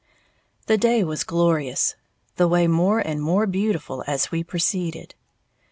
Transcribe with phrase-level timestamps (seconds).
[0.65, 1.95] The day was glorious,
[2.35, 5.13] the way more and more beautiful as we proceeded.